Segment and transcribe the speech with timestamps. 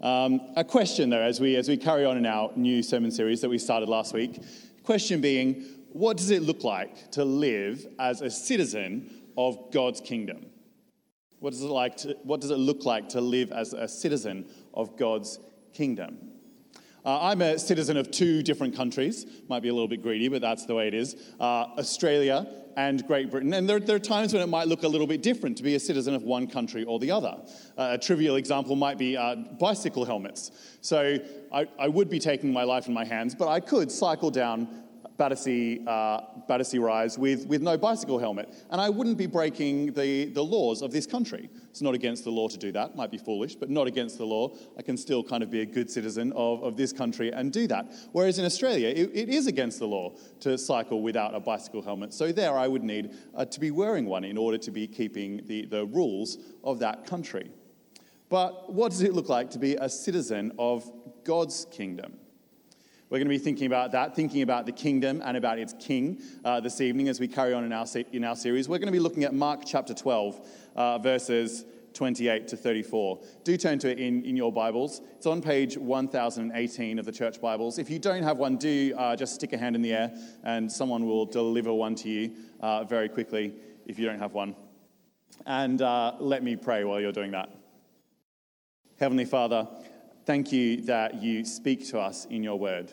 [0.00, 3.42] Um, a question, though, as we, as we carry on in our new sermon series
[3.42, 4.42] that we started last week.
[4.82, 10.46] Question being, what does it look like to live as a citizen of God's kingdom?
[11.38, 14.46] What does it, like to, what does it look like to live as a citizen
[14.72, 15.38] of God's
[15.74, 16.18] kingdom?
[17.04, 19.26] Uh, I'm a citizen of two different countries.
[19.48, 21.16] Might be a little bit greedy, but that's the way it is.
[21.38, 22.46] Uh, Australia
[22.76, 23.52] and Great Britain.
[23.54, 25.74] And there, there, are times when it might look a little bit different to be
[25.74, 27.36] a citizen of one country or the other.
[27.76, 30.50] Uh, a trivial example might be uh, bicycle helmets.
[30.80, 31.18] So
[31.52, 34.68] I, I would be taking my life in my hands, but I could cycle down
[35.20, 38.48] Battersea, uh, Battersea Rise with, with no bicycle helmet.
[38.70, 41.50] And I wouldn't be breaking the, the laws of this country.
[41.68, 44.24] It's not against the law to do that, might be foolish, but not against the
[44.24, 44.56] law.
[44.78, 47.66] I can still kind of be a good citizen of, of this country and do
[47.66, 47.92] that.
[48.12, 52.14] Whereas in Australia, it, it is against the law to cycle without a bicycle helmet.
[52.14, 55.42] So there I would need uh, to be wearing one in order to be keeping
[55.44, 57.50] the, the rules of that country.
[58.30, 60.90] But what does it look like to be a citizen of
[61.24, 62.14] God's kingdom?
[63.10, 66.22] We're going to be thinking about that, thinking about the kingdom and about its king
[66.44, 68.68] uh, this evening as we carry on in our, se- in our series.
[68.68, 73.20] We're going to be looking at Mark chapter 12, uh, verses 28 to 34.
[73.42, 75.00] Do turn to it in, in your Bibles.
[75.16, 77.80] It's on page 1018 of the church Bibles.
[77.80, 80.12] If you don't have one, do uh, just stick a hand in the air
[80.44, 84.54] and someone will deliver one to you uh, very quickly if you don't have one.
[85.46, 87.50] And uh, let me pray while you're doing that.
[89.00, 89.66] Heavenly Father,
[90.26, 92.92] thank you that you speak to us in your word.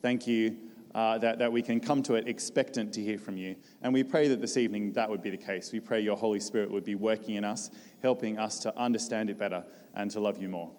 [0.00, 0.56] Thank you
[0.94, 3.56] uh, that, that we can come to it expectant to hear from you.
[3.82, 5.72] And we pray that this evening that would be the case.
[5.72, 7.70] We pray your Holy Spirit would be working in us,
[8.02, 10.70] helping us to understand it better and to love you more.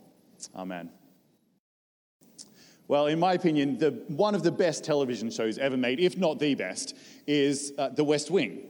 [0.56, 0.89] Amen.
[2.88, 6.39] Well, in my opinion, the, one of the best television shows ever made, if not
[6.39, 6.95] the best,
[7.28, 8.61] is uh, The West Wing.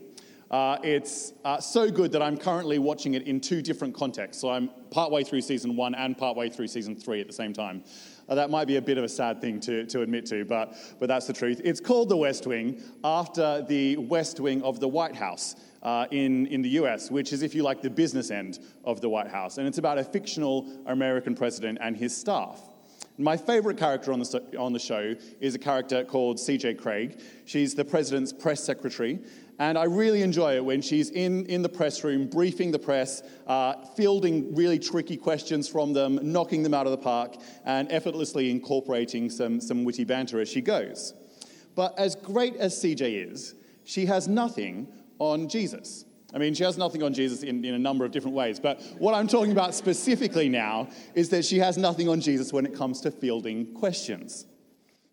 [0.50, 4.42] Uh, it's uh, so good that I'm currently watching it in two different contexts.
[4.42, 7.84] So I'm partway through season one and partway through season three at the same time.
[8.30, 10.74] Uh, that might be a bit of a sad thing to, to admit to, but,
[11.00, 11.60] but that's the truth.
[11.64, 15.56] It's called the West Wing after the West Wing of the White House.
[15.82, 19.08] Uh, in, in the US, which is, if you like, the business end of the
[19.08, 19.56] White House.
[19.56, 22.60] And it's about a fictional American president and his staff.
[23.16, 27.18] My favorite character on the, on the show is a character called CJ Craig.
[27.46, 29.20] She's the president's press secretary,
[29.60, 33.22] and I really enjoy it when she's in, in the press room, briefing the press,
[33.46, 38.50] uh, fielding really tricky questions from them, knocking them out of the park, and effortlessly
[38.50, 41.12] incorporating some, some witty banter as she goes.
[41.74, 43.54] But as great as CJ is,
[43.84, 44.88] she has nothing
[45.18, 46.06] on Jesus.
[46.32, 48.80] I mean, she has nothing on Jesus in, in a number of different ways, but
[48.98, 52.74] what I'm talking about specifically now is that she has nothing on Jesus when it
[52.74, 54.46] comes to fielding questions.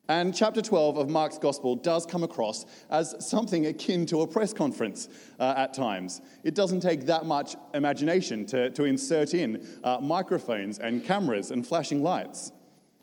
[0.09, 4.53] And chapter 12 of Mark's Gospel does come across as something akin to a press
[4.53, 6.21] conference uh, at times.
[6.45, 11.67] It doesn't take that much imagination to, to insert in uh, microphones and cameras and
[11.67, 12.53] flashing lights.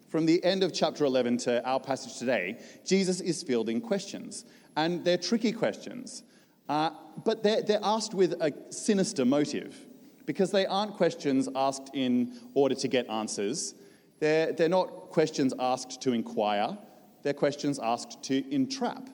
[0.09, 5.05] From the end of chapter 11 to our passage today, Jesus is fielding questions, and
[5.05, 6.23] they're tricky questions,
[6.71, 6.91] uh,
[7.23, 9.77] but they're, they're asked with a sinister motive
[10.25, 13.75] because they aren't questions asked in order to get answers.
[14.21, 16.79] They're, they're not questions asked to inquire
[17.25, 19.11] they're questions asked to entrap.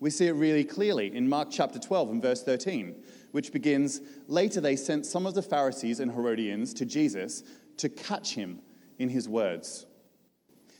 [0.00, 4.60] We see it really clearly in Mark chapter 12 and verse 13, which begins Later
[4.60, 7.42] they sent some of the Pharisees and Herodians to Jesus
[7.78, 8.60] to catch him
[8.98, 9.86] in his words.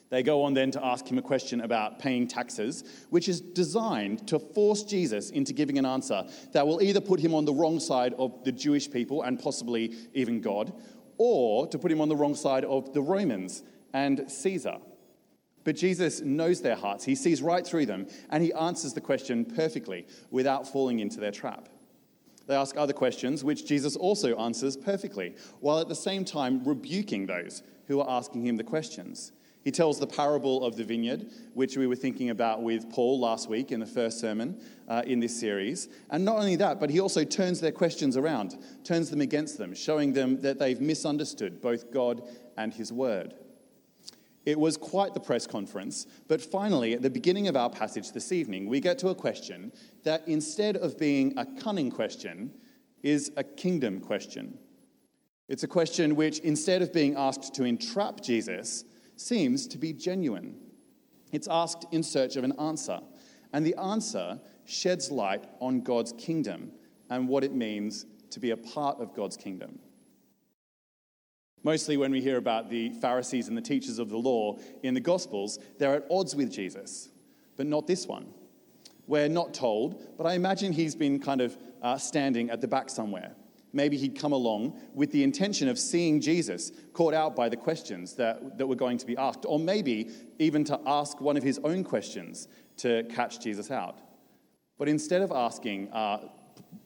[0.08, 4.28] They go on then to ask him a question about paying taxes, which is designed
[4.28, 7.80] to force Jesus into giving an answer that will either put him on the wrong
[7.80, 10.72] side of the Jewish people and possibly even God,
[11.18, 13.62] or to put him on the wrong side of the Romans
[13.92, 14.76] and Caesar.
[15.66, 17.04] But Jesus knows their hearts.
[17.04, 21.32] He sees right through them, and he answers the question perfectly without falling into their
[21.32, 21.68] trap.
[22.46, 27.26] They ask other questions, which Jesus also answers perfectly, while at the same time rebuking
[27.26, 29.32] those who are asking him the questions.
[29.64, 33.50] He tells the parable of the vineyard, which we were thinking about with Paul last
[33.50, 35.88] week in the first sermon uh, in this series.
[36.10, 39.74] And not only that, but he also turns their questions around, turns them against them,
[39.74, 42.22] showing them that they've misunderstood both God
[42.56, 43.34] and his word.
[44.46, 48.30] It was quite the press conference, but finally, at the beginning of our passage this
[48.32, 49.72] evening, we get to a question
[50.04, 52.52] that instead of being a cunning question,
[53.02, 54.58] is a kingdom question.
[55.48, 58.84] It's a question which, instead of being asked to entrap Jesus,
[59.16, 60.56] seems to be genuine.
[61.30, 63.00] It's asked in search of an answer,
[63.52, 66.72] and the answer sheds light on God's kingdom
[67.10, 69.78] and what it means to be a part of God's kingdom.
[71.66, 75.00] Mostly when we hear about the Pharisees and the teachers of the law in the
[75.00, 77.08] Gospels, they're at odds with Jesus,
[77.56, 78.28] but not this one.
[79.08, 82.88] We're not told, but I imagine he's been kind of uh, standing at the back
[82.88, 83.34] somewhere.
[83.72, 88.14] Maybe he'd come along with the intention of seeing Jesus caught out by the questions
[88.14, 91.58] that, that were going to be asked, or maybe even to ask one of his
[91.64, 92.46] own questions
[92.76, 93.98] to catch Jesus out.
[94.78, 96.28] But instead of asking uh,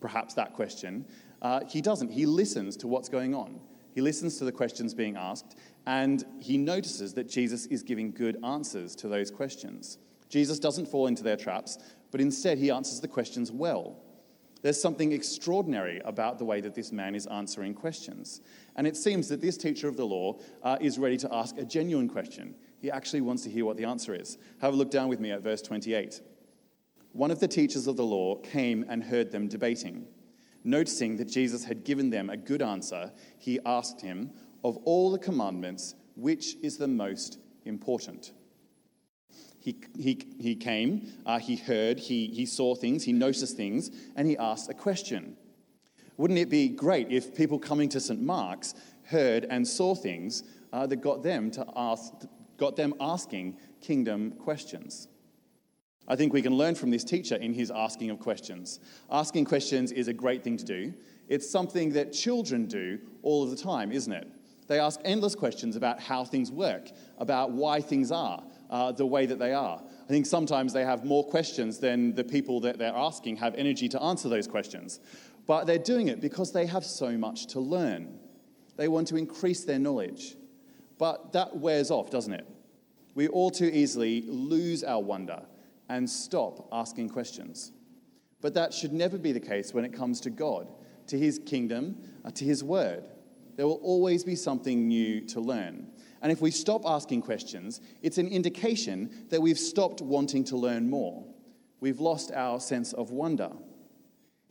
[0.00, 1.05] perhaps that question,
[1.43, 2.11] uh, he doesn't.
[2.11, 3.61] He listens to what's going on.
[3.94, 5.56] He listens to the questions being asked,
[5.87, 9.98] and he notices that Jesus is giving good answers to those questions.
[10.28, 11.78] Jesus doesn't fall into their traps,
[12.10, 13.96] but instead he answers the questions well.
[14.62, 18.42] There's something extraordinary about the way that this man is answering questions.
[18.76, 21.64] And it seems that this teacher of the law uh, is ready to ask a
[21.64, 22.54] genuine question.
[22.78, 24.36] He actually wants to hear what the answer is.
[24.60, 26.20] Have a look down with me at verse 28.
[27.12, 30.06] One of the teachers of the law came and heard them debating.
[30.62, 34.30] Noticing that Jesus had given them a good answer, he asked him,
[34.62, 38.32] Of all the commandments, which is the most important?
[39.58, 44.26] He, he, he came, uh, he heard, he, he saw things, he noticed things, and
[44.26, 45.36] he asked a question.
[46.16, 48.20] Wouldn't it be great if people coming to St.
[48.20, 48.74] Mark's
[49.04, 52.12] heard and saw things uh, that got them, to ask,
[52.56, 55.08] got them asking kingdom questions?
[56.08, 58.81] I think we can learn from this teacher in his asking of questions.
[59.11, 60.93] Asking questions is a great thing to do.
[61.29, 64.26] It's something that children do all of the time, isn't it?
[64.67, 69.26] They ask endless questions about how things work, about why things are uh, the way
[69.26, 69.82] that they are.
[70.05, 73.88] I think sometimes they have more questions than the people that they're asking have energy
[73.88, 75.00] to answer those questions.
[75.46, 78.19] But they're doing it because they have so much to learn.
[78.76, 80.37] They want to increase their knowledge.
[80.99, 82.46] But that wears off, doesn't it?
[83.14, 85.43] We all too easily lose our wonder
[85.90, 87.72] and stop asking questions.
[88.40, 90.69] But that should never be the case when it comes to God,
[91.08, 93.04] to His kingdom, uh, to His word.
[93.56, 95.88] There will always be something new to learn.
[96.22, 100.88] And if we stop asking questions, it's an indication that we've stopped wanting to learn
[100.88, 101.25] more.
[101.81, 103.50] We've lost our sense of wonder.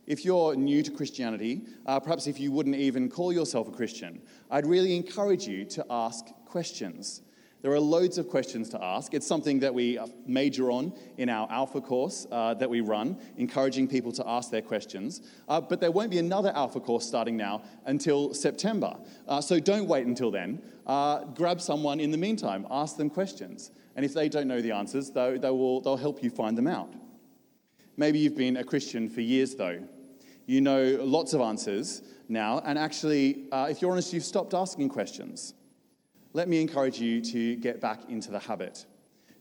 [0.06, 4.20] If you're new to Christianity, uh, perhaps if you wouldn't even call yourself a Christian,
[4.50, 7.22] I'd really encourage you to ask questions.
[7.62, 9.12] There are loads of questions to ask.
[9.12, 13.18] It's something that we uh, major on in our Alpha course uh, that we run,
[13.36, 15.20] encouraging people to ask their questions.
[15.46, 18.96] Uh, but there won't be another Alpha course starting now until September.
[19.28, 20.62] Uh, so don't wait until then.
[20.86, 23.72] Uh, grab someone in the meantime, ask them questions.
[23.94, 26.66] And if they don't know the answers, they, they will, they'll help you find them
[26.66, 26.90] out.
[27.98, 29.82] Maybe you've been a Christian for years, though.
[30.46, 34.88] You know lots of answers now, and actually, uh, if you're honest, you've stopped asking
[34.88, 35.54] questions
[36.32, 38.86] let me encourage you to get back into the habit.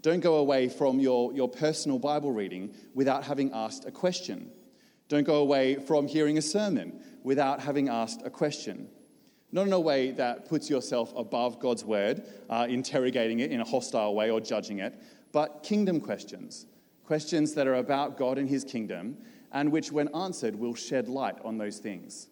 [0.02, 4.50] Don't go away from your, your personal Bible reading without having asked a question.
[5.08, 8.90] Don't go away from hearing a sermon without having asked a question.
[9.52, 13.66] Not in a way that puts yourself above God's word, uh, interrogating it in a
[13.66, 14.94] hostile way or judging it,
[15.32, 16.66] but kingdom questions.
[17.04, 19.18] Questions that are about God and his kingdom,
[19.52, 22.28] and which, when answered, will shed light on those things.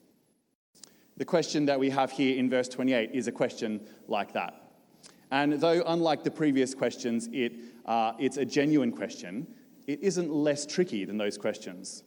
[1.18, 4.68] The question that we have here in verse 28 is a question like that.
[5.32, 7.54] And though, unlike the previous questions, it,
[7.86, 9.48] uh, it's a genuine question,
[9.88, 12.04] it isn't less tricky than those questions.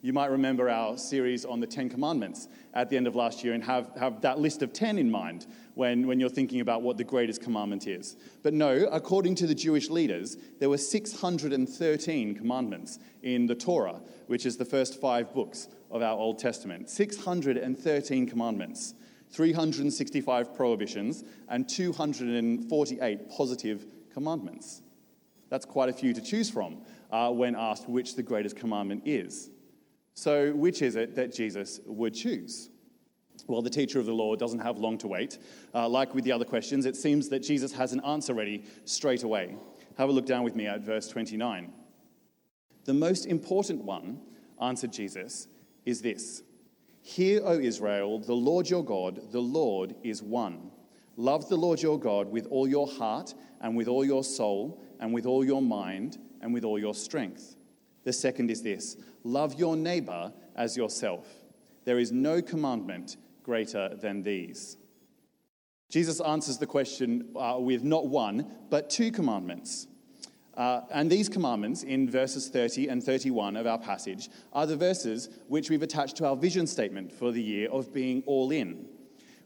[0.00, 3.54] You might remember our series on the Ten Commandments at the end of last year
[3.54, 6.96] and have, have that list of 10 in mind when, when you're thinking about what
[6.96, 8.16] the greatest commandment is.
[8.44, 14.46] But no, according to the Jewish leaders, there were 613 commandments in the Torah, which
[14.46, 18.94] is the first five books of our Old Testament 613 commandments,
[19.30, 24.82] 365 prohibitions, and 248 positive commandments.
[25.48, 29.50] That's quite a few to choose from uh, when asked which the greatest commandment is.
[30.18, 32.70] So, which is it that Jesus would choose?
[33.46, 35.38] Well, the teacher of the law doesn't have long to wait.
[35.72, 39.22] Uh, like with the other questions, it seems that Jesus has an answer ready straight
[39.22, 39.54] away.
[39.96, 41.72] Have a look down with me at verse 29.
[42.84, 44.20] The most important one,
[44.60, 45.46] answered Jesus,
[45.86, 46.42] is this
[47.00, 50.72] Hear, O Israel, the Lord your God, the Lord is one.
[51.16, 55.14] Love the Lord your God with all your heart, and with all your soul, and
[55.14, 57.54] with all your mind, and with all your strength.
[58.04, 61.26] The second is this love your neighbor as yourself.
[61.84, 64.76] There is no commandment greater than these.
[65.90, 69.86] Jesus answers the question uh, with not one, but two commandments.
[70.54, 75.28] Uh, and these commandments in verses 30 and 31 of our passage are the verses
[75.46, 78.86] which we've attached to our vision statement for the year of being all in.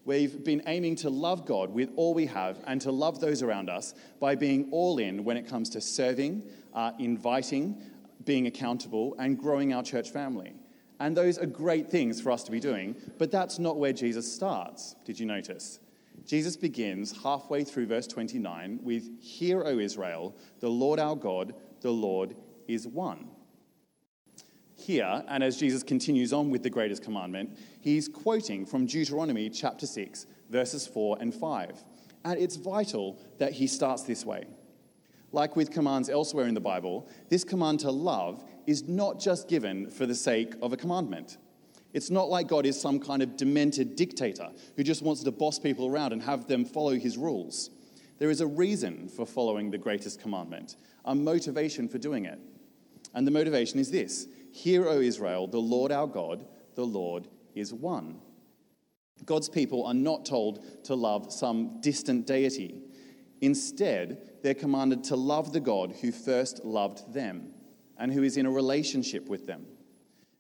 [0.04, 3.70] We've been aiming to love God with all we have and to love those around
[3.70, 6.42] us by being all in when it comes to serving,
[6.74, 7.80] uh, inviting,
[8.24, 10.54] being accountable, and growing our church family.
[11.00, 14.32] And those are great things for us to be doing, but that's not where Jesus
[14.32, 14.94] starts.
[15.04, 15.80] Did you notice?
[16.24, 21.90] Jesus begins halfway through verse 29 with, Hear, O Israel, the Lord our God, the
[21.90, 22.36] Lord
[22.68, 23.30] is one.
[24.76, 29.86] here, and as Jesus continues on with the greatest commandment, he's quoting from Deuteronomy chapter
[29.86, 31.84] 6, verses 4 and 5.
[32.24, 34.46] And it's vital that he starts this way.
[35.32, 39.90] Like with commands elsewhere in the Bible, this command to love is not just given
[39.90, 41.38] for the sake of a commandment.
[41.94, 45.58] It's not like God is some kind of demented dictator who just wants to boss
[45.58, 47.70] people around and have them follow his rules.
[48.18, 52.38] There is a reason for following the greatest commandment, a motivation for doing it.
[53.14, 57.72] And the motivation is this Hear, O Israel, the Lord our God, the Lord is
[57.72, 58.20] one.
[59.24, 62.80] God's people are not told to love some distant deity.
[63.40, 67.52] Instead, they're commanded to love the God who first loved them
[67.98, 69.66] and who is in a relationship with them.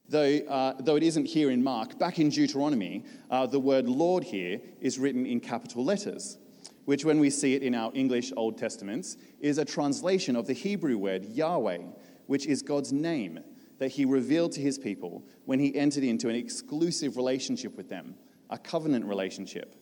[0.08, 4.24] Though, uh, though it isn't here in Mark, back in Deuteronomy, uh, the word Lord
[4.24, 6.38] here is written in capital letters,
[6.84, 10.52] which, when we see it in our English Old Testaments, is a translation of the
[10.52, 11.78] Hebrew word Yahweh,
[12.26, 13.38] which is God's name
[13.78, 18.16] that he revealed to his people when he entered into an exclusive relationship with them,
[18.50, 19.74] a covenant relationship.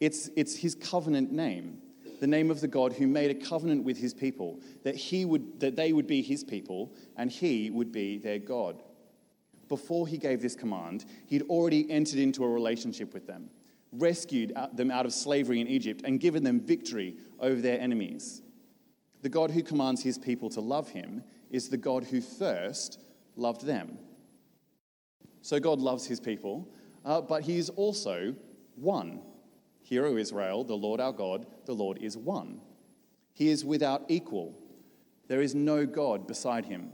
[0.00, 1.78] It's, it's his covenant name,
[2.22, 5.58] the name of the God who made a covenant with his people, that, he would,
[5.58, 8.80] that they would be his people and he would be their God.
[9.68, 13.50] Before he gave this command, he'd already entered into a relationship with them,
[13.90, 18.42] rescued them out of slavery in Egypt, and given them victory over their enemies.
[19.22, 23.00] The God who commands his people to love him is the God who first
[23.34, 23.98] loved them.
[25.40, 26.68] So God loves his people,
[27.04, 28.36] uh, but he is also
[28.76, 29.22] one.
[29.92, 32.62] Hear, O Israel, the Lord our God, the Lord is one.
[33.34, 34.58] He is without equal.
[35.28, 36.92] There is no God beside him.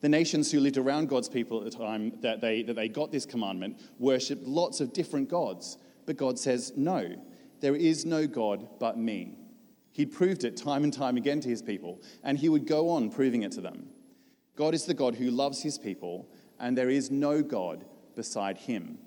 [0.00, 3.10] The nations who lived around God's people at the time that they, that they got
[3.10, 5.76] this commandment worshipped lots of different gods.
[6.06, 7.16] But God says, No,
[7.58, 9.34] there is no God but me.
[9.90, 13.10] He'd proved it time and time again to his people, and he would go on
[13.10, 13.88] proving it to them.
[14.54, 16.28] God is the God who loves his people,
[16.60, 17.84] and there is no God
[18.14, 18.98] beside him.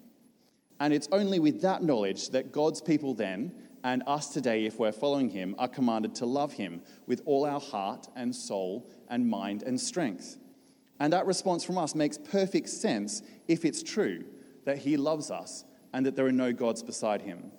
[0.79, 3.53] And it's only with that knowledge that God's people then,
[3.83, 7.59] and us today, if we're following him, are commanded to love him with all our
[7.59, 10.37] heart and soul and mind and strength.
[10.99, 14.23] And that response from us makes perfect sense if it's true
[14.65, 17.51] that he loves us and that there are no gods beside him.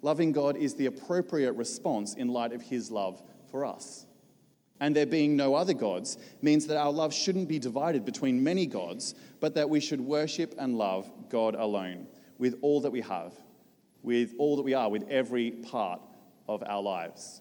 [0.00, 4.06] Loving God is the appropriate response in light of his love for us
[4.82, 8.66] and there being no other gods means that our love shouldn't be divided between many
[8.66, 12.08] gods, but that we should worship and love God alone
[12.42, 13.32] with all that we have,
[14.02, 16.00] with all that we are, with every part
[16.48, 17.40] of our lives.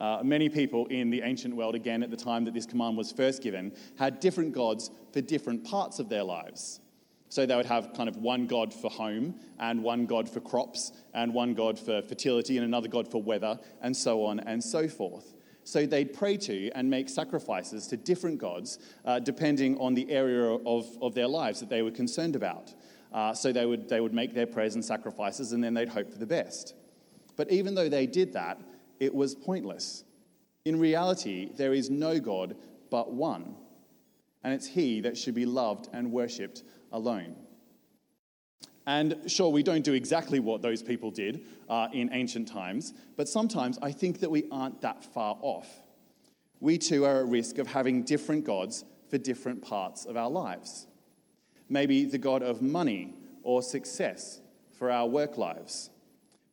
[0.00, 3.12] Uh, many people in the ancient world, again at the time that this command was
[3.12, 6.80] first given, had different gods for different parts of their lives.
[7.28, 10.90] So they would have kind of one god for home, and one god for crops,
[11.14, 14.88] and one god for fertility, and another god for weather, and so on and so
[14.88, 15.34] forth.
[15.68, 20.54] So they'd pray to and make sacrifices to different gods uh, depending on the area
[20.64, 22.72] of, of their lives that they were concerned about.
[23.12, 26.10] Uh, so they would, they would make their prayers and sacrifices, and then they'd hope
[26.10, 26.74] for the best.
[27.36, 28.60] But even though they did that,
[29.00, 30.04] it was pointless.
[30.64, 32.56] In reality, there is no God
[32.90, 33.54] but one,
[34.44, 36.62] and it's He that should be loved and worshipped
[36.92, 37.36] alone.
[38.86, 43.28] And sure, we don't do exactly what those people did uh, in ancient times, but
[43.28, 45.68] sometimes I think that we aren't that far off.
[46.60, 50.87] We too are at risk of having different gods for different parts of our lives.
[51.68, 54.40] Maybe the God of money or success
[54.78, 55.90] for our work lives.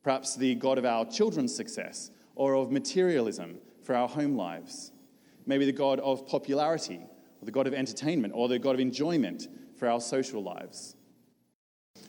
[0.03, 4.91] Perhaps the God of our children's success or of materialism for our home lives.
[5.45, 7.00] Maybe the God of popularity
[7.41, 10.95] or the God of entertainment or the God of enjoyment for our social lives.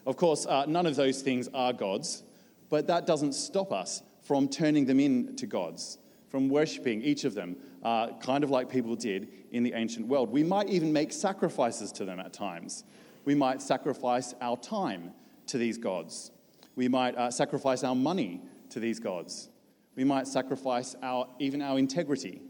[0.07, 2.23] Of course, uh, none of those things are gods,
[2.69, 5.99] but that doesn't stop us from turning them into gods,
[6.29, 10.31] from worshipping each of them, uh, kind of like people did in the ancient world.
[10.31, 12.85] We might even make sacrifices to them at times.
[13.25, 15.13] We might sacrifice our time
[15.49, 16.31] to these gods.
[16.75, 19.49] We might uh, sacrifice our money to these gods.
[19.95, 22.43] We might sacrifice our, even our integrity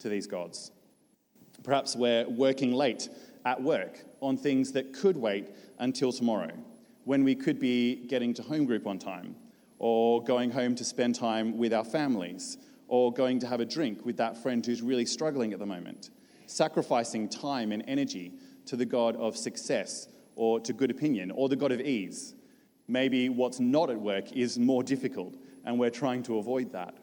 [0.00, 0.70] to these gods.
[1.62, 3.08] Perhaps we're working late
[3.44, 6.50] at work on things that could wait until tomorrow,
[7.04, 9.34] when we could be getting to home group on time,
[9.78, 12.58] or going home to spend time with our families,
[12.90, 16.10] or going to have a drink with that friend who's really struggling at the moment.
[16.46, 18.32] Sacrificing time and energy
[18.66, 22.34] to the God of success, or to good opinion, or the God of ease.
[22.88, 26.96] Maybe what's not at work is more difficult, and we're trying to avoid that.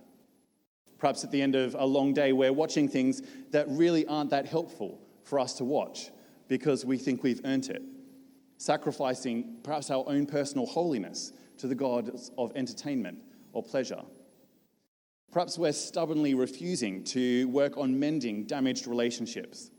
[0.98, 4.46] Perhaps at the end of a long day, we're watching things that really aren't that
[4.46, 6.10] helpful for us to watch
[6.50, 7.82] because we think we've earned it,
[8.58, 13.20] sacrificing perhaps our own personal holiness to the gods of entertainment
[13.54, 14.02] or pleasure.
[15.38, 19.70] Perhaps we're stubbornly refusing to work on mending damaged relationships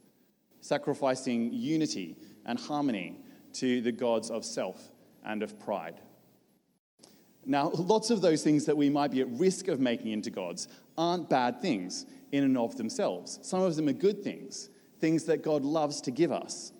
[0.61, 3.19] sacrificing unity and harmony
[3.55, 4.93] to the gods of self
[5.25, 6.01] and of pride.
[7.45, 10.69] Now, lots of those things that we might be at risk of making into gods
[10.97, 13.41] aren't bad things in and of themselves.
[13.43, 16.71] Some of them are good things, things that God loves to give us.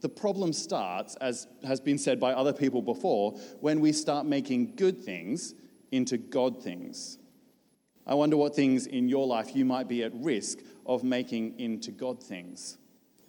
[0.00, 4.76] The problem starts, as has been said by other people before, when we start making
[4.76, 5.52] good things
[5.92, 7.18] into God things.
[8.06, 11.90] I wonder what things in your life you might be at risk of making into
[11.90, 12.78] God things.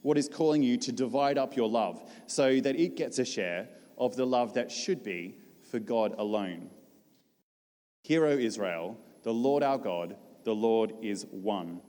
[0.04, 3.70] What is calling you to divide up your love so that it gets a share
[3.98, 5.36] of the love that should be
[5.72, 6.70] for God alone?
[8.04, 11.82] Hear, O Israel, the Lord our God, the Lord is one.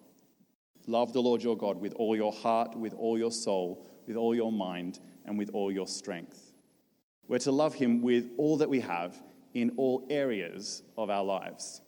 [0.86, 4.34] Love the Lord your God with all your heart, with all your soul, with all
[4.34, 6.54] your mind, and with all your strength.
[7.28, 11.82] We're to love him with all that we have in all areas of our lives.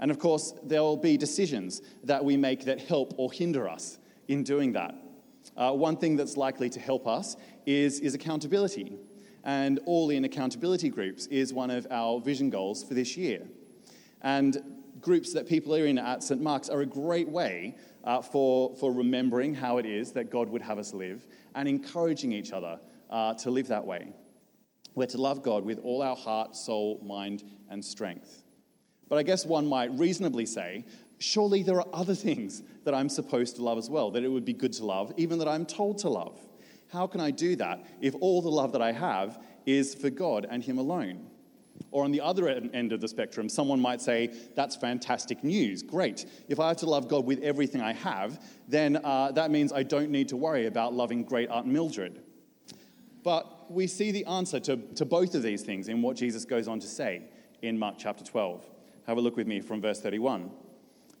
[0.00, 3.98] And of course, there will be decisions that we make that help or hinder us
[4.28, 4.94] in doing that.
[5.56, 8.96] Uh, one thing that's likely to help us is, is accountability.
[9.44, 13.42] And all in accountability groups is one of our vision goals for this year.
[14.22, 14.62] And
[15.00, 16.40] groups that people are in at St.
[16.40, 20.62] Mark's are a great way uh, for, for remembering how it is that God would
[20.62, 22.78] have us live and encouraging each other
[23.10, 24.12] uh, to live that way.
[24.94, 28.39] We're to love God with all our heart, soul, mind, and strength.
[29.10, 30.86] But I guess one might reasonably say,
[31.18, 34.44] surely there are other things that I'm supposed to love as well, that it would
[34.44, 36.38] be good to love, even that I'm told to love.
[36.92, 40.46] How can I do that if all the love that I have is for God
[40.48, 41.26] and Him alone?
[41.90, 45.82] Or on the other end of the spectrum, someone might say, That's fantastic news.
[45.82, 46.26] Great.
[46.48, 49.82] If I have to love God with everything I have, then uh, that means I
[49.82, 52.22] don't need to worry about loving great Aunt Mildred.
[53.24, 56.68] But we see the answer to, to both of these things in what Jesus goes
[56.68, 57.24] on to say
[57.60, 58.64] in Mark chapter 12.
[59.06, 60.50] Have a look with me from verse 31.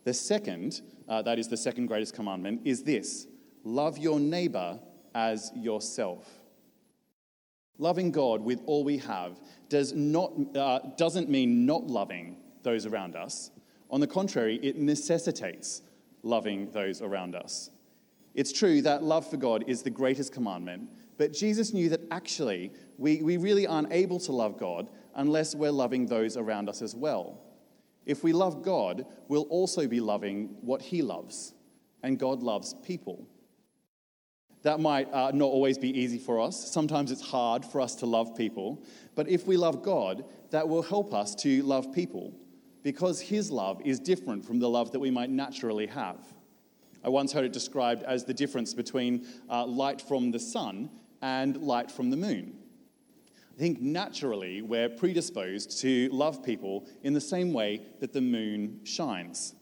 [0.04, 3.26] The second, uh, that is the second greatest commandment, is this
[3.64, 4.78] love your neighbor
[5.14, 6.28] as yourself.
[7.78, 13.16] Loving God with all we have does not, uh, doesn't mean not loving those around
[13.16, 13.50] us.
[13.90, 15.82] On the contrary, it necessitates
[16.22, 17.70] loving those around us.
[18.34, 20.88] It's true that love for God is the greatest commandment,
[21.18, 25.70] but Jesus knew that actually we, we really aren't able to love God unless we're
[25.70, 27.40] loving those around us as well.
[28.06, 31.54] If we love God, we'll also be loving what He loves,
[32.02, 33.26] and God loves people.
[34.62, 36.70] That might uh, not always be easy for us.
[36.70, 38.84] Sometimes it's hard for us to love people.
[39.14, 42.34] But if we love God, that will help us to love people
[42.82, 46.18] because His love is different from the love that we might naturally have.
[47.02, 50.90] I once heard it described as the difference between uh, light from the sun
[51.22, 52.59] and light from the moon.
[53.54, 58.80] I think naturally we're predisposed to love people in the same way that the moon
[58.84, 59.54] shines.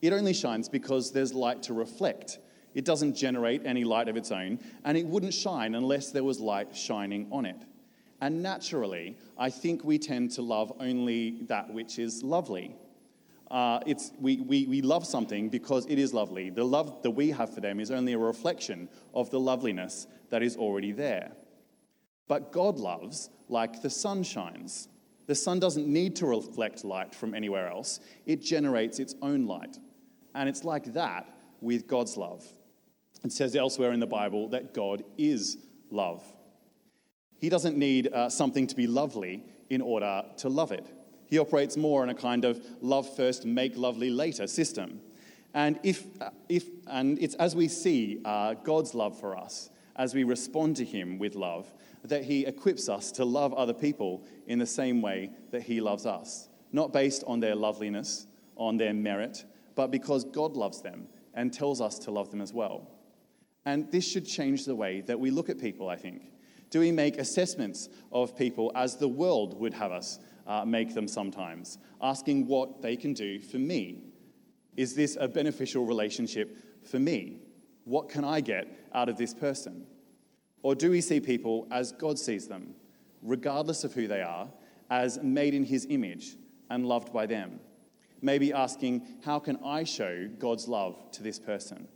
[0.00, 2.38] It only shines because there's light to reflect.
[2.74, 6.40] It doesn't generate any light of its own, and it wouldn't shine unless there was
[6.40, 7.62] light shining on it.
[8.20, 12.74] And naturally, I think we tend to love only that which is lovely.
[13.50, 16.48] Uh, it's, we, we, we love something because it is lovely.
[16.48, 20.42] The love that we have for them is only a reflection of the loveliness that
[20.42, 21.32] is already there.
[22.28, 24.88] But God loves like the sun shines.
[25.26, 29.78] The sun doesn't need to reflect light from anywhere else, it generates its own light.
[30.34, 31.28] And it's like that
[31.60, 32.44] with God's love.
[33.24, 35.58] It says elsewhere in the Bible that God is
[35.90, 36.24] love.
[37.38, 40.86] He doesn't need uh, something to be lovely in order to love it.
[41.26, 45.00] He operates more in a kind of love first, make lovely later system.
[45.54, 50.14] And, if, uh, if, and it's as we see uh, God's love for us, as
[50.14, 51.72] we respond to Him with love,
[52.04, 56.06] that He equips us to love other people in the same way that He loves
[56.06, 56.48] us.
[56.72, 61.80] Not based on their loveliness, on their merit, but because God loves them and tells
[61.80, 62.90] us to love them as well.
[63.64, 66.22] And this should change the way that we look at people, I think.
[66.70, 71.06] Do we make assessments of people as the world would have us uh, make them
[71.06, 74.02] sometimes, asking what they can do for me?
[74.76, 77.42] Is this a beneficial relationship for me?
[77.84, 79.86] What can I get out of this person?
[80.62, 82.74] Or do we see people as God sees them,
[83.20, 84.48] regardless of who they are,
[84.90, 86.36] as made in his image
[86.70, 87.60] and loved by them?
[88.20, 91.88] Maybe asking, how can I show God's love to this person?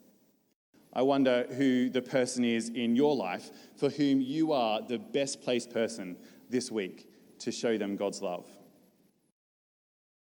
[0.93, 5.43] I wonder who the person is in your life for whom you are the best
[5.43, 6.17] placed person
[6.49, 7.09] this week
[7.41, 8.47] to show them God's love.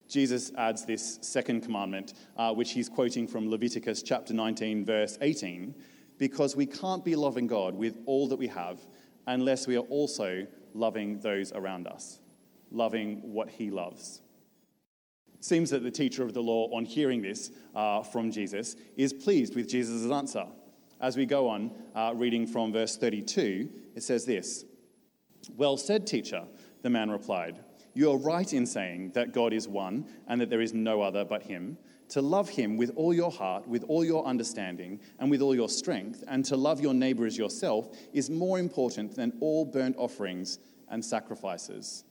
[0.09, 5.75] Jesus adds this second commandment, uh, which he's quoting from Leviticus chapter 19, verse 18,
[6.23, 8.79] because we can't be loving God with all that we have
[9.27, 12.21] unless we are also loving those around us,
[12.71, 14.21] loving what he loves.
[15.35, 19.13] It seems that the teacher of the law, on hearing this uh, from Jesus, is
[19.13, 20.47] pleased with Jesus' answer.
[21.01, 24.65] as we go on, uh, reading from verse 32, it says this
[25.57, 26.45] Well said, teacher,
[26.83, 27.59] the man replied.
[27.95, 31.25] You are right in saying that God is one and that there is no other
[31.25, 31.79] but Him.
[32.13, 35.71] To love Him with all your heart, with all your understanding, and with all your
[35.71, 40.59] strength, and to love your neighbor as yourself is more important than all burnt offerings
[40.89, 42.05] and sacrifices.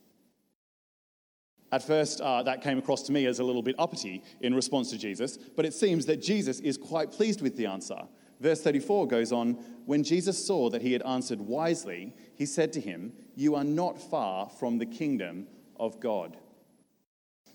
[1.72, 4.90] At first, uh, that came across to me as a little bit uppity in response
[4.90, 8.02] to Jesus, but it seems that Jesus is quite pleased with the answer.
[8.40, 9.54] Verse 34 goes on
[9.86, 14.02] When Jesus saw that he had answered wisely, he said to him, You are not
[14.02, 15.46] far from the kingdom
[15.80, 16.38] of God.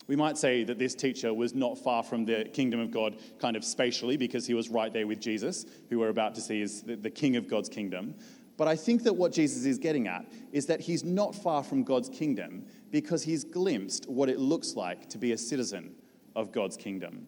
[0.06, 3.56] We might say that this teacher was not far from the kingdom of God kind
[3.56, 6.82] of spatially because he was right there with Jesus, who we're about to see is
[6.82, 8.14] the king of God's kingdom.
[8.56, 11.82] But I think that what Jesus is getting at is that he's not far from
[11.82, 15.94] God's kingdom because he's glimpsed what it looks like to be a citizen
[16.34, 17.26] of God's kingdom.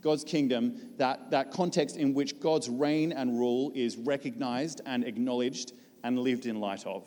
[0.00, 5.72] God's kingdom, that, that context in which God's reign and rule is recognized and acknowledged
[6.04, 7.06] and lived in light of.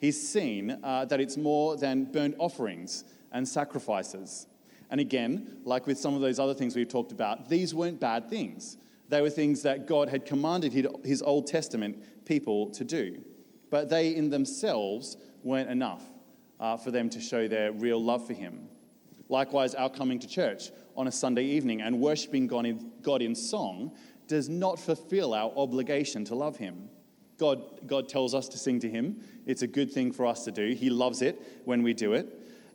[0.00, 4.46] He's seen uh, that it's more than burnt offerings and sacrifices.
[4.90, 8.28] And again, like with some of those other things we've talked about, these weren't bad
[8.28, 8.78] things.
[9.08, 10.72] They were things that God had commanded
[11.04, 13.22] his Old Testament people to do.
[13.70, 16.02] But they in themselves weren't enough
[16.60, 18.68] uh, for them to show their real love for Him.
[19.28, 23.34] Likewise, our coming to church on a Sunday evening and worshipping God in, God in
[23.34, 23.92] song
[24.26, 26.88] does not fulfill our obligation to love Him.
[27.38, 29.20] God, God tells us to sing to Him.
[29.46, 30.72] It's a good thing for us to do.
[30.74, 32.26] He loves it when we do it.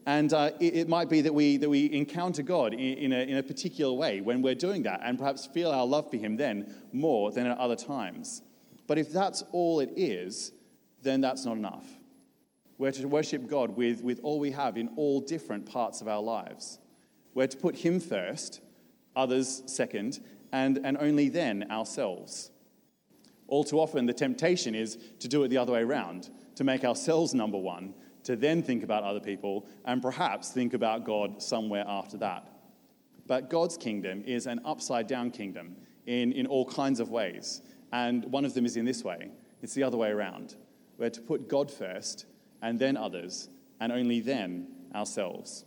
[0.06, 3.20] And uh, it, it, might be that we, that we encounter God in, in, a,
[3.20, 6.36] in a particular way when we're doing that and perhaps feel our love for Him
[6.36, 8.42] then more than at other times.
[8.86, 10.52] But if that's all it is,
[11.02, 11.86] then that's not enough.
[12.78, 16.22] We're to worship God with, with all we have in all different parts of our
[16.22, 16.80] lives.
[17.34, 18.60] We're to put Him first,
[19.16, 22.52] others second, and, and only then ourselves.
[23.48, 26.84] All too often, the temptation is to do it the other way around, to make
[26.84, 31.86] ourselves number one, to then think about other people, and perhaps think about God somewhere
[31.88, 32.48] after that.
[33.28, 37.62] But God's kingdom is an upside down kingdom in, in all kinds of ways.
[37.92, 39.30] And one of them is in this way
[39.62, 40.56] it's the other way around.
[40.98, 42.26] We're to put God first,
[42.62, 45.66] and then others, and only then ourselves.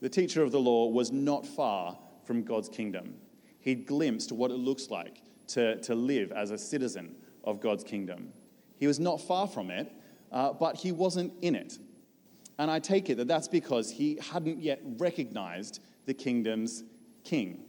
[0.00, 3.14] The teacher of the law was not far from God's kingdom.
[3.60, 8.32] He'd glimpsed what it looks like to, to live as a citizen of God's kingdom.
[8.76, 9.90] He was not far from it,
[10.34, 11.78] uh, but he wasn't in it.
[12.58, 16.84] And I take it that that's because he hadn't yet recognized the kingdom's
[17.22, 17.64] king.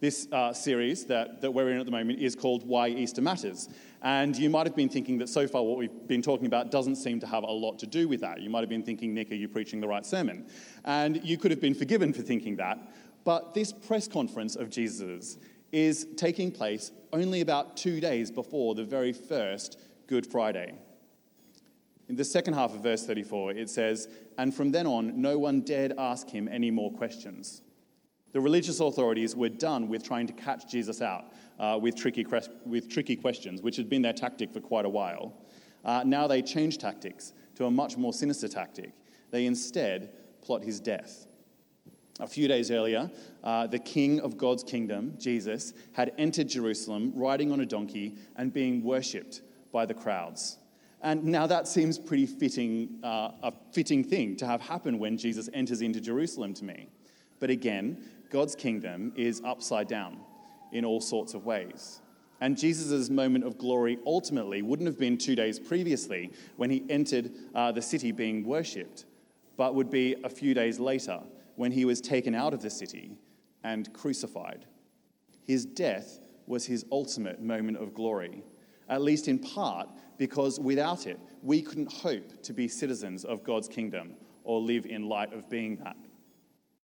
[0.00, 3.68] This uh, series that, that we're in at the moment is called Why Easter Matters.
[4.02, 6.96] And you might have been thinking that so far what we've been talking about doesn't
[6.96, 8.40] seem to have a lot to do with that.
[8.40, 10.46] You might have been thinking, Nick, are you preaching the right sermon?
[10.84, 12.78] And you could have been forgiven for thinking that.
[13.24, 15.38] But this press conference of Jesus
[15.72, 20.74] is taking place only about two days before the very first Good Friday.
[22.08, 25.62] In the second half of verse 34, it says, And from then on, no one
[25.62, 27.62] dared ask him any more questions.
[28.32, 32.26] The religious authorities were done with trying to catch Jesus out uh, with, tricky,
[32.64, 35.32] with tricky questions, which had been their tactic for quite a while.
[35.84, 38.92] Uh, now they change tactics to a much more sinister tactic.
[39.30, 40.10] They instead
[40.42, 41.26] plot his death.
[42.20, 43.10] A few days earlier,
[43.44, 48.52] uh, the king of God's kingdom, Jesus, had entered Jerusalem riding on a donkey and
[48.52, 49.42] being worshipped
[49.72, 50.58] by the crowds.
[51.02, 55.48] And now that seems pretty fitting, uh, a fitting thing to have happen when Jesus
[55.52, 56.88] enters into Jerusalem to me.
[57.38, 60.18] But again, God's kingdom is upside down
[60.72, 62.00] in all sorts of ways.
[62.40, 67.30] And Jesus' moment of glory ultimately wouldn't have been two days previously when he entered
[67.54, 69.06] uh, the city being worshipped,
[69.56, 71.20] but would be a few days later
[71.56, 73.16] when he was taken out of the city
[73.64, 74.66] and crucified.
[75.46, 78.42] His death was his ultimate moment of glory,
[78.88, 83.68] at least in part because without it, we couldn't hope to be citizens of God's
[83.68, 85.96] kingdom or live in light of being that.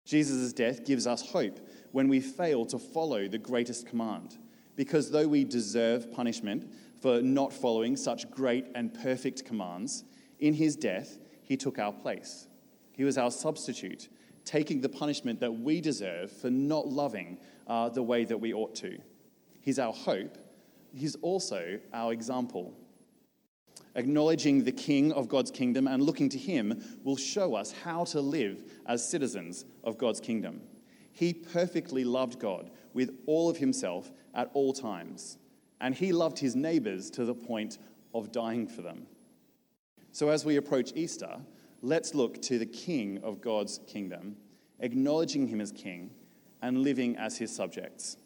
[0.06, 1.60] Jesus' death gives us hope
[1.92, 4.38] when we fail to follow the greatest command,
[4.76, 10.04] because though we deserve punishment for not following such great and perfect commands,
[10.40, 12.48] in his death, he took our place.
[12.92, 14.10] He was our substitute,
[14.46, 18.76] taking the punishment that we deserve for not loving uh, the way that we ought
[18.76, 18.98] to.
[19.62, 20.38] He's our hope.
[20.96, 22.74] He's also our example.
[23.96, 28.22] Acknowledging the King of God's kingdom and looking to him will show us how to
[28.22, 30.62] live as citizens of God's kingdom.
[31.12, 35.38] He perfectly loved God with all of himself at all times,
[35.80, 37.78] and he loved his neighbors to the point
[38.16, 39.06] of dying for them.
[40.12, 41.38] So, as we approach Easter,
[41.82, 44.38] let's look to the King of God's kingdom,
[44.80, 46.12] acknowledging him as King
[46.64, 48.18] and living as his subjects.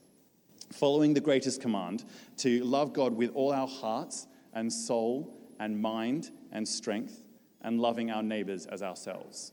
[0.72, 2.06] Following the greatest command
[2.38, 7.24] to love God with all our hearts and soul and mind and strength,
[7.62, 9.52] and loving our neighbors as ourselves.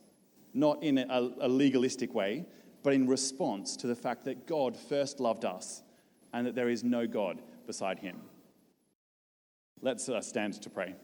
[0.52, 2.44] Not in a, a legalistic way,
[2.82, 5.82] but in response to the fact that God first loved us
[6.32, 8.20] and that there is no God beside him.
[9.80, 10.94] Let's uh, stand to pray.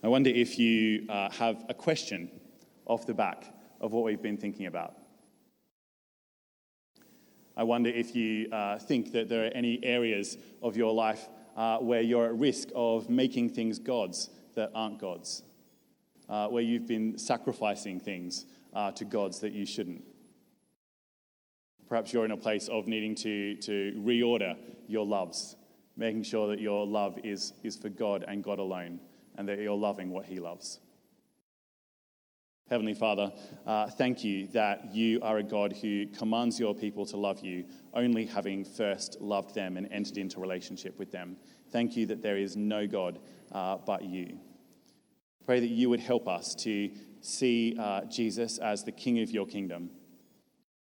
[0.00, 2.30] I wonder if you uh, have a question
[2.86, 4.94] off the back of what we've been thinking about.
[7.56, 11.78] I wonder if you uh, think that there are any areas of your life uh,
[11.78, 15.42] where you're at risk of making things gods that aren't gods,
[16.28, 20.04] uh, where you've been sacrificing things uh, to gods that you shouldn't.
[21.88, 24.56] Perhaps you're in a place of needing to, to reorder
[24.86, 25.56] your loves,
[25.96, 29.00] making sure that your love is, is for God and God alone
[29.38, 30.80] and that you're loving what He loves.
[32.68, 33.32] Heavenly Father,
[33.66, 37.64] uh, thank you that you are a God who commands your people to love you,
[37.94, 41.38] only having first loved them and entered into relationship with them.
[41.70, 43.20] Thank you that there is no God
[43.52, 44.38] uh, but you.
[45.46, 46.90] Pray that you would help us to
[47.22, 49.88] see uh, Jesus as the King of your kingdom,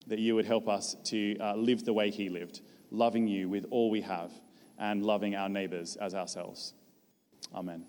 [0.08, 3.65] that you would help us to uh, live the way he lived, loving you with
[3.70, 4.32] all we have
[4.80, 6.74] and loving our neighbors as ourselves.
[7.54, 7.86] Amen.